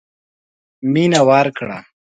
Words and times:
مينه 0.93 1.19
ورکړه. 1.29 1.77